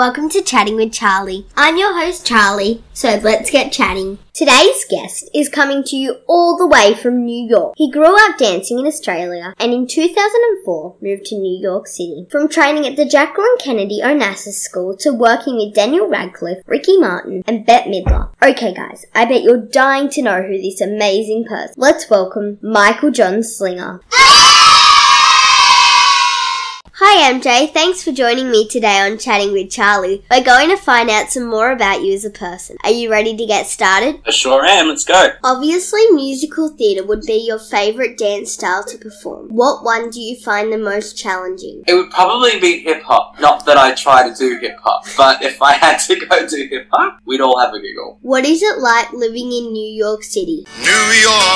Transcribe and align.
Welcome 0.00 0.30
to 0.30 0.40
Chatting 0.40 0.76
with 0.76 0.94
Charlie. 0.94 1.44
I'm 1.58 1.76
your 1.76 1.92
host, 1.92 2.24
Charlie, 2.24 2.82
so 2.94 3.20
let's 3.22 3.50
get 3.50 3.70
chatting. 3.70 4.18
Today's 4.32 4.86
guest 4.88 5.28
is 5.34 5.50
coming 5.50 5.84
to 5.84 5.96
you 5.96 6.20
all 6.26 6.56
the 6.56 6.66
way 6.66 6.94
from 6.94 7.26
New 7.26 7.46
York. 7.46 7.74
He 7.76 7.90
grew 7.90 8.16
up 8.18 8.38
dancing 8.38 8.78
in 8.78 8.86
Australia 8.86 9.52
and 9.58 9.74
in 9.74 9.86
2004 9.86 10.96
moved 11.02 11.26
to 11.26 11.34
New 11.34 11.60
York 11.60 11.86
City. 11.86 12.26
From 12.30 12.48
training 12.48 12.86
at 12.86 12.96
the 12.96 13.04
Jacqueline 13.04 13.58
Kennedy 13.58 14.00
Onassis 14.02 14.54
School 14.54 14.96
to 15.00 15.12
working 15.12 15.56
with 15.56 15.74
Daniel 15.74 16.08
Radcliffe, 16.08 16.62
Ricky 16.66 16.96
Martin, 16.96 17.42
and 17.46 17.66
Bette 17.66 17.90
Midler. 17.90 18.32
Okay, 18.42 18.72
guys, 18.72 19.04
I 19.14 19.26
bet 19.26 19.42
you're 19.42 19.58
dying 19.58 20.08
to 20.12 20.22
know 20.22 20.40
who 20.40 20.56
this 20.62 20.80
amazing 20.80 21.44
person. 21.44 21.74
Let's 21.76 22.08
welcome 22.08 22.58
Michael 22.62 23.10
John 23.10 23.42
Slinger. 23.42 24.00
Hi 27.02 27.32
MJ, 27.32 27.72
thanks 27.72 28.04
for 28.04 28.12
joining 28.12 28.50
me 28.50 28.68
today 28.68 29.00
on 29.00 29.16
Chatting 29.16 29.52
with 29.52 29.70
Charlie. 29.70 30.22
We're 30.30 30.44
going 30.44 30.68
to 30.68 30.76
find 30.76 31.08
out 31.08 31.30
some 31.30 31.46
more 31.46 31.72
about 31.72 32.02
you 32.02 32.12
as 32.12 32.26
a 32.26 32.30
person. 32.30 32.76
Are 32.84 32.90
you 32.90 33.10
ready 33.10 33.34
to 33.38 33.46
get 33.46 33.66
started? 33.68 34.20
I 34.26 34.30
sure 34.32 34.66
am. 34.66 34.88
Let's 34.88 35.06
go. 35.06 35.30
Obviously, 35.42 36.06
musical 36.10 36.68
theatre 36.68 37.02
would 37.02 37.22
be 37.22 37.38
your 37.38 37.58
favourite 37.58 38.18
dance 38.18 38.52
style 38.52 38.84
to 38.84 38.98
perform. 38.98 39.48
What 39.48 39.82
one 39.82 40.10
do 40.10 40.20
you 40.20 40.36
find 40.36 40.70
the 40.70 40.76
most 40.76 41.16
challenging? 41.16 41.84
It 41.86 41.94
would 41.94 42.10
probably 42.10 42.60
be 42.60 42.80
hip 42.80 43.02
hop. 43.02 43.40
Not 43.40 43.64
that 43.64 43.78
I 43.78 43.94
try 43.94 44.28
to 44.28 44.34
do 44.34 44.58
hip 44.58 44.76
hop, 44.82 45.06
but 45.16 45.42
if 45.42 45.62
I 45.62 45.72
had 45.72 45.96
to 46.00 46.26
go 46.26 46.46
do 46.46 46.68
hip 46.68 46.86
hop, 46.92 47.18
we'd 47.24 47.40
all 47.40 47.58
have 47.58 47.72
a 47.72 47.80
giggle. 47.80 48.18
What 48.20 48.44
is 48.44 48.62
it 48.62 48.76
like 48.76 49.10
living 49.14 49.50
in 49.50 49.72
New 49.72 49.90
York 49.90 50.22
City? 50.22 50.66
New 50.80 51.12
York, 51.22 51.49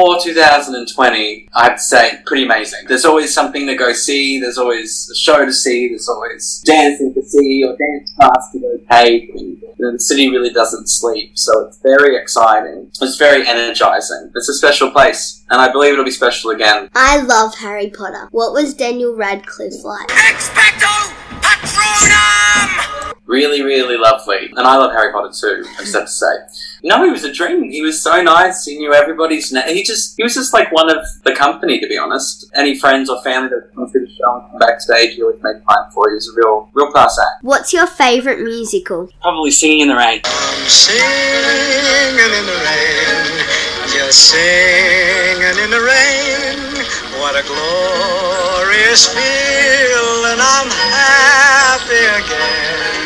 Well, 0.00 0.16
before 0.16 0.32
2020, 0.32 1.48
I'd 1.54 1.78
say 1.78 2.22
pretty 2.24 2.44
amazing. 2.44 2.86
There's 2.88 3.04
always 3.04 3.34
something 3.34 3.66
to 3.66 3.74
go 3.74 3.92
see, 3.92 4.40
there's 4.40 4.56
always 4.56 5.10
a 5.12 5.14
show 5.14 5.44
to 5.44 5.52
see, 5.52 5.88
there's 5.88 6.08
always 6.08 6.62
dancing 6.64 7.12
to 7.12 7.22
see 7.22 7.62
or 7.64 7.76
dance 7.76 8.10
class 8.16 8.50
to 8.52 8.60
go 8.60 8.78
take. 8.90 9.30
And 9.34 9.60
the 9.78 9.98
city 9.98 10.30
really 10.30 10.50
doesn't 10.50 10.88
sleep, 10.88 11.32
so 11.34 11.66
it's 11.66 11.78
very 11.82 12.16
exciting. 12.16 12.90
It's 13.00 13.16
very 13.16 13.46
energizing. 13.46 14.30
It's 14.34 14.48
a 14.48 14.54
special 14.54 14.90
place, 14.90 15.44
and 15.50 15.60
I 15.60 15.70
believe 15.70 15.92
it'll 15.92 16.04
be 16.04 16.10
special 16.10 16.50
again. 16.50 16.88
I 16.94 17.20
love 17.20 17.54
Harry 17.56 17.90
Potter. 17.90 18.28
What 18.30 18.54
was 18.54 18.72
Daniel 18.72 19.14
Radcliffe 19.14 19.84
like? 19.84 20.08
Expecto 20.08 20.89
Patronum! 20.89 20.89
Really, 23.30 23.62
really 23.62 23.96
lovely. 23.96 24.50
And 24.56 24.66
I 24.66 24.76
love 24.76 24.90
Harry 24.90 25.12
Potter 25.12 25.30
too, 25.32 25.62
I 25.78 25.82
just 25.82 25.94
have 25.94 26.06
to 26.06 26.10
say. 26.10 26.34
No, 26.82 27.04
he 27.04 27.12
was 27.12 27.22
a 27.22 27.32
dream. 27.32 27.70
He 27.70 27.80
was 27.80 28.02
so 28.02 28.20
nice. 28.20 28.64
He 28.64 28.76
knew 28.76 28.92
everybody's 28.92 29.52
name. 29.52 29.68
He 29.68 29.84
just, 29.84 30.16
he 30.16 30.24
was 30.24 30.34
just 30.34 30.52
like 30.52 30.72
one 30.72 30.90
of 30.90 31.06
the 31.22 31.32
company, 31.32 31.78
to 31.78 31.86
be 31.86 31.96
honest. 31.96 32.50
Any 32.56 32.76
friends 32.76 33.08
or 33.08 33.22
family 33.22 33.50
that 33.50 33.66
would 33.66 33.74
come 33.76 33.88
through 33.88 34.06
the 34.06 34.12
show 34.12 34.34
and 34.34 34.50
come 34.50 34.58
backstage, 34.58 35.14
he 35.14 35.22
always 35.22 35.40
made 35.44 35.62
time 35.62 35.92
for 35.94 36.08
you. 36.08 36.14
He 36.14 36.16
was 36.16 36.28
a 36.28 36.32
real, 36.38 36.70
real 36.74 36.90
class 36.90 37.20
act. 37.20 37.44
What's 37.44 37.72
your 37.72 37.86
favourite 37.86 38.40
musical? 38.40 39.08
Probably 39.22 39.52
singing 39.52 39.78
in 39.78 39.88
the 39.88 39.94
rain. 39.94 40.22
I'm 40.24 40.66
singing 40.66 40.98
in 42.34 42.46
the 42.50 42.58
rain, 42.66 43.46
just 43.94 44.30
singing 44.34 45.56
in 45.62 45.70
the 45.70 45.78
rain. 45.86 46.58
What 47.22 47.38
a 47.38 47.46
glorious 47.46 49.06
feeling! 49.06 50.40
I'm 50.42 50.70
happy 50.70 52.24
again. 52.24 52.99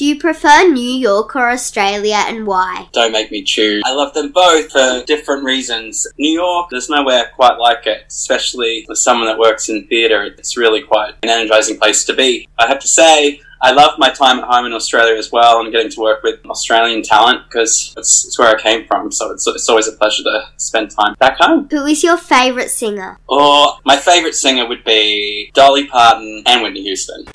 Do 0.00 0.06
you 0.06 0.18
prefer 0.18 0.66
New 0.66 0.80
York 0.80 1.36
or 1.36 1.50
Australia 1.50 2.24
and 2.26 2.46
why? 2.46 2.88
Don't 2.90 3.12
make 3.12 3.30
me 3.30 3.42
choose. 3.42 3.82
I 3.84 3.92
love 3.92 4.14
them 4.14 4.32
both 4.32 4.72
for 4.72 5.04
different 5.04 5.44
reasons. 5.44 6.06
New 6.16 6.32
York, 6.32 6.68
there's 6.70 6.88
nowhere 6.88 7.30
quite 7.34 7.58
like 7.58 7.86
it, 7.86 8.04
especially 8.08 8.86
as 8.90 9.04
someone 9.04 9.26
that 9.26 9.38
works 9.38 9.68
in 9.68 9.86
theatre. 9.88 10.22
It's 10.22 10.56
really 10.56 10.80
quite 10.80 11.16
an 11.22 11.28
energizing 11.28 11.76
place 11.78 12.06
to 12.06 12.14
be. 12.14 12.48
I 12.58 12.66
have 12.66 12.78
to 12.78 12.88
say, 12.88 13.42
I 13.60 13.72
love 13.72 13.98
my 13.98 14.08
time 14.08 14.38
at 14.38 14.44
home 14.44 14.64
in 14.64 14.72
Australia 14.72 15.18
as 15.18 15.30
well 15.30 15.60
and 15.60 15.70
getting 15.70 15.90
to 15.90 16.00
work 16.00 16.22
with 16.22 16.40
Australian 16.46 17.02
talent 17.02 17.42
because 17.46 17.92
it's, 17.98 18.24
it's 18.24 18.38
where 18.38 18.56
I 18.56 18.58
came 18.58 18.86
from. 18.86 19.12
So 19.12 19.30
it's, 19.32 19.46
it's 19.48 19.68
always 19.68 19.86
a 19.86 19.92
pleasure 19.92 20.22
to 20.22 20.48
spend 20.56 20.92
time 20.92 21.14
back 21.18 21.36
home. 21.36 21.68
Who 21.70 21.84
is 21.84 22.02
your 22.02 22.16
favourite 22.16 22.70
singer? 22.70 23.18
Or 23.28 23.74
my 23.84 23.98
favourite 23.98 24.34
singer 24.34 24.66
would 24.66 24.82
be 24.82 25.50
Dolly 25.52 25.88
Parton 25.88 26.42
and 26.46 26.62
Whitney 26.62 26.84
Houston. 26.84 27.26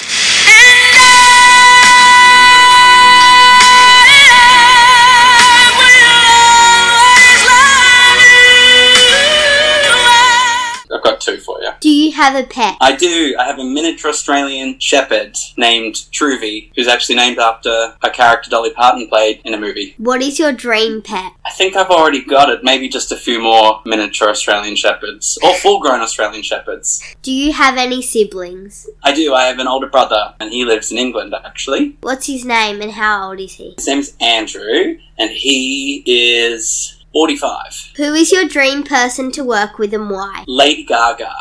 Two 11.26 11.38
for 11.38 11.62
you. 11.62 11.72
Do 11.80 11.90
you 11.90 12.12
have 12.14 12.36
a 12.36 12.48
pet? 12.48 12.78
I 12.80 12.96
do. 12.96 13.36
I 13.40 13.46
have 13.46 13.60
a 13.60 13.64
miniature 13.64 14.10
Australian 14.10 14.80
Shepherd 14.80 15.36
named 15.58 15.96
Truvy, 16.12 16.72
who's 16.76 16.88
actually 16.88 17.16
named 17.16 17.40
after 17.40 17.96
a 18.02 18.10
character 18.10 18.50
Dolly 18.50 18.72
Parton 18.72 19.08
played 19.08 19.42
in 19.44 19.54
a 19.54 19.60
movie. 19.60 19.96
What 19.98 20.22
is 20.22 20.40
your 20.40 20.54
dream 20.54 21.02
pet? 21.02 21.34
I 21.46 21.52
think 21.52 21.76
I've 21.76 21.90
already 21.90 22.24
got 22.24 22.50
it. 22.50 22.64
Maybe 22.64 22.88
just 22.90 23.12
a 23.12 23.18
few 23.18 23.42
more 23.42 23.82
miniature 23.86 24.30
Australian 24.30 24.76
Shepherds. 24.76 25.38
Or 25.44 25.54
full 25.56 25.80
grown 25.80 26.02
Australian 26.02 26.44
Shepherds. 26.44 27.02
Do 27.22 27.32
you 27.32 27.54
have 27.54 27.78
any 27.78 28.02
siblings? 28.02 28.88
I 29.04 29.14
do. 29.14 29.34
I 29.34 29.46
have 29.46 29.60
an 29.60 29.68
older 29.68 29.88
brother, 29.88 30.36
and 30.40 30.52
he 30.52 30.66
lives 30.66 30.92
in 30.92 30.98
England, 30.98 31.34
actually. 31.44 31.98
What's 32.02 32.28
his 32.28 32.46
name 32.46 32.82
and 32.82 32.92
how 32.92 33.30
old 33.30 33.40
is 33.40 33.54
he? 33.54 33.74
His 33.78 33.88
name's 33.88 34.14
Andrew, 34.20 34.98
and 35.18 35.30
he 35.32 36.04
is 36.06 36.95
45. 37.16 37.94
Who 37.96 38.14
is 38.14 38.34
your 38.34 38.46
dream 38.46 38.84
person 38.84 39.32
to 39.32 39.42
work 39.42 39.80
with 39.80 39.94
and 39.94 40.10
why? 40.10 40.44
Lady 40.48 40.84
Gaga. 40.84 41.34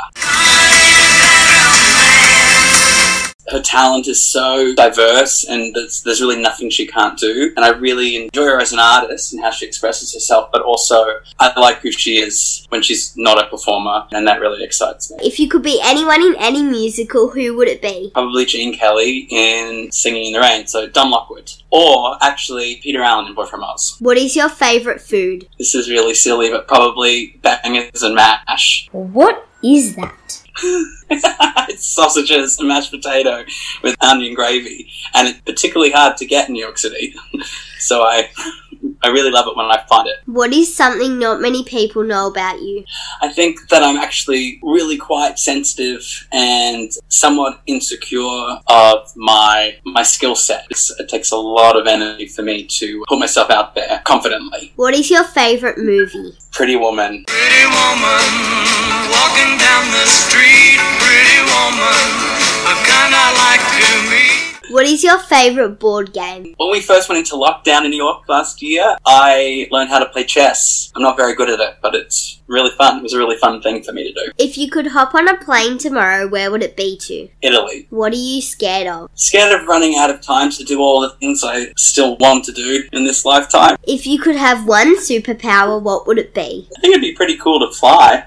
Her 3.54 3.60
talent 3.60 4.08
is 4.08 4.26
so 4.26 4.74
diverse, 4.74 5.44
and 5.44 5.72
there's, 5.76 6.02
there's 6.02 6.20
really 6.20 6.42
nothing 6.42 6.70
she 6.70 6.88
can't 6.88 7.16
do. 7.16 7.52
And 7.54 7.64
I 7.64 7.68
really 7.68 8.16
enjoy 8.16 8.46
her 8.46 8.60
as 8.60 8.72
an 8.72 8.80
artist 8.80 9.32
and 9.32 9.40
how 9.40 9.52
she 9.52 9.64
expresses 9.64 10.12
herself, 10.12 10.48
but 10.52 10.62
also 10.62 11.20
I 11.38 11.58
like 11.60 11.78
who 11.78 11.92
she 11.92 12.18
is 12.18 12.66
when 12.70 12.82
she's 12.82 13.16
not 13.16 13.40
a 13.40 13.46
performer, 13.48 14.08
and 14.10 14.26
that 14.26 14.40
really 14.40 14.64
excites 14.64 15.08
me. 15.12 15.18
If 15.22 15.38
you 15.38 15.48
could 15.48 15.62
be 15.62 15.80
anyone 15.84 16.20
in 16.20 16.34
any 16.40 16.64
musical, 16.64 17.30
who 17.30 17.56
would 17.56 17.68
it 17.68 17.80
be? 17.80 18.10
Probably 18.12 18.44
Gene 18.44 18.74
Kelly 18.74 19.28
in 19.30 19.92
Singing 19.92 20.24
in 20.26 20.32
the 20.32 20.40
Rain, 20.40 20.66
so 20.66 20.88
Don 20.88 21.12
Lockwood. 21.12 21.52
Or 21.70 22.16
actually 22.20 22.80
Peter 22.82 23.02
Allen 23.02 23.28
in 23.28 23.34
Boy 23.36 23.46
from 23.46 23.62
Oz. 23.62 23.98
What 24.00 24.16
is 24.16 24.34
your 24.34 24.48
favourite 24.48 25.00
food? 25.00 25.46
This 25.60 25.76
is 25.76 25.88
really 25.88 26.14
silly, 26.14 26.50
but 26.50 26.66
probably 26.66 27.38
bangers 27.40 28.02
and 28.02 28.16
mash. 28.16 28.88
What 28.90 29.46
is 29.62 29.94
that? 29.94 30.43
it's 31.10 31.86
sausages 31.86 32.58
and 32.58 32.68
mashed 32.68 32.90
potato 32.90 33.44
with 33.82 33.96
onion 34.00 34.34
gravy, 34.34 34.90
and 35.14 35.28
it's 35.28 35.40
particularly 35.40 35.92
hard 35.92 36.16
to 36.16 36.26
get 36.26 36.48
in 36.48 36.54
New 36.54 36.62
York 36.62 36.78
City. 36.78 37.14
so 37.78 38.02
I, 38.02 38.30
I 39.02 39.08
really 39.08 39.30
love 39.30 39.46
it 39.48 39.56
when 39.56 39.66
I 39.66 39.84
find 39.88 40.08
it. 40.08 40.16
What 40.26 40.52
is 40.52 40.74
something 40.74 41.18
not 41.18 41.40
many 41.40 41.64
people 41.64 42.04
know 42.04 42.28
about 42.28 42.60
you? 42.60 42.84
I 43.20 43.32
think 43.32 43.68
that 43.70 43.82
I'm 43.82 43.96
actually 43.96 44.60
really 44.62 44.96
quite 44.96 45.38
sensitive 45.38 46.28
and 46.32 46.90
somewhat 47.08 47.60
insecure 47.66 48.58
of 48.68 49.12
my 49.16 49.76
my 49.84 50.02
skill 50.02 50.36
set. 50.36 50.66
It 50.98 51.08
takes 51.08 51.32
a 51.32 51.36
lot 51.36 51.76
of 51.76 51.86
energy 51.86 52.28
for 52.28 52.42
me 52.42 52.64
to 52.78 53.04
put 53.08 53.18
myself 53.18 53.50
out 53.50 53.74
there 53.74 54.00
confidently. 54.04 54.72
What 54.76 54.94
is 54.94 55.10
your 55.10 55.24
favourite 55.24 55.78
movie? 55.78 56.38
Pretty 56.52 56.76
Woman. 56.76 57.24
Pretty 57.26 57.66
woman 57.66 58.63
walking 59.10 59.56
down 59.58 59.84
the 59.90 60.06
street. 60.06 60.78
Pretty 61.00 61.40
woman, 61.50 62.06
a 62.68 62.74
kind 62.84 63.12
I 63.14 63.28
like 63.38 63.64
to 63.80 64.10
meet. 64.10 64.44
What 64.70 64.86
is 64.86 65.04
your 65.04 65.18
favourite 65.18 65.78
board 65.78 66.12
game? 66.12 66.54
When 66.56 66.70
we 66.70 66.80
first 66.80 67.08
went 67.08 67.18
into 67.18 67.34
lockdown 67.36 67.84
in 67.84 67.90
New 67.90 67.98
York 67.98 68.26
last 68.28 68.62
year, 68.62 68.96
I 69.06 69.68
learned 69.70 69.90
how 69.90 69.98
to 69.98 70.06
play 70.06 70.24
chess. 70.24 70.90
I'm 70.96 71.02
not 71.02 71.16
very 71.16 71.34
good 71.34 71.50
at 71.50 71.60
it, 71.60 71.76
but 71.82 71.94
it's 71.94 72.40
really 72.46 72.70
fun. 72.70 72.98
It 72.98 73.02
was 73.02 73.12
a 73.12 73.18
really 73.18 73.36
fun 73.36 73.60
thing 73.60 73.82
for 73.82 73.92
me 73.92 74.04
to 74.04 74.12
do. 74.12 74.32
If 74.38 74.56
you 74.56 74.70
could 74.70 74.88
hop 74.88 75.14
on 75.14 75.28
a 75.28 75.36
plane 75.36 75.76
tomorrow, 75.76 76.26
where 76.26 76.50
would 76.50 76.62
it 76.62 76.76
be 76.76 76.96
to? 77.02 77.28
Italy. 77.42 77.86
What 77.90 78.14
are 78.14 78.16
you 78.16 78.40
scared 78.40 78.86
of? 78.86 79.10
Scared 79.14 79.52
of 79.52 79.68
running 79.68 79.96
out 79.96 80.10
of 80.10 80.22
time 80.22 80.50
to 80.52 80.64
do 80.64 80.80
all 80.80 81.00
the 81.02 81.10
things 81.20 81.44
I 81.44 81.72
still 81.76 82.16
want 82.16 82.44
to 82.46 82.52
do 82.52 82.84
in 82.92 83.04
this 83.04 83.24
lifetime. 83.24 83.76
If 83.84 84.06
you 84.06 84.18
could 84.18 84.36
have 84.36 84.66
one 84.66 84.96
superpower, 84.96 85.80
what 85.80 86.06
would 86.06 86.18
it 86.18 86.34
be? 86.34 86.68
I 86.76 86.80
think 86.80 86.92
it'd 86.94 87.02
be 87.02 87.14
pretty 87.14 87.36
cool 87.36 87.60
to 87.60 87.72
fly. 87.76 88.26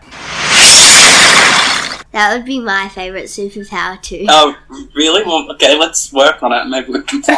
That 2.18 2.36
would 2.36 2.46
be 2.46 2.60
my 2.60 2.90
favourite 2.90 3.26
superpower 3.26 4.02
too. 4.02 4.26
Oh, 4.28 4.58
really? 4.96 5.24
Well, 5.24 5.52
okay, 5.52 5.78
let's 5.78 6.12
work 6.12 6.42
on 6.42 6.52
it. 6.52 6.66
Maybe 6.66 6.92
we 6.92 7.04
can 7.04 7.22
fly. 7.22 7.38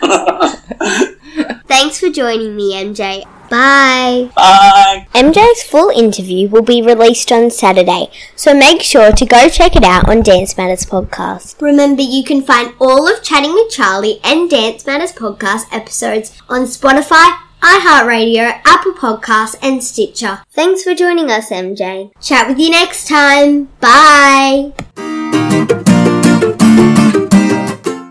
Thanks 1.68 2.00
for 2.00 2.08
joining 2.08 2.56
me, 2.56 2.72
MJ. 2.72 3.24
Bye. 3.50 4.30
Bye. 4.34 5.06
MJ's 5.12 5.62
full 5.64 5.90
interview 5.90 6.48
will 6.48 6.62
be 6.62 6.80
released 6.80 7.30
on 7.32 7.50
Saturday, 7.50 8.10
so 8.34 8.54
make 8.54 8.80
sure 8.80 9.12
to 9.12 9.26
go 9.26 9.50
check 9.50 9.76
it 9.76 9.84
out 9.84 10.08
on 10.08 10.22
Dance 10.22 10.56
Matters 10.56 10.86
Podcast. 10.86 11.60
Remember, 11.60 12.00
you 12.00 12.24
can 12.24 12.40
find 12.40 12.72
all 12.80 13.06
of 13.06 13.22
Chatting 13.22 13.52
with 13.52 13.70
Charlie 13.70 14.20
and 14.24 14.48
Dance 14.48 14.86
Matters 14.86 15.12
Podcast 15.12 15.66
episodes 15.70 16.40
on 16.48 16.62
Spotify, 16.62 17.40
iHeartRadio, 17.64 18.60
Apple 18.66 18.92
Podcasts, 18.92 19.56
and 19.62 19.82
Stitcher. 19.82 20.40
Thanks 20.50 20.82
for 20.82 20.94
joining 20.94 21.30
us, 21.30 21.48
MJ. 21.48 22.12
Chat 22.20 22.46
with 22.46 22.58
you 22.58 22.70
next 22.70 23.08
time. 23.08 23.70
Bye. 23.80 25.13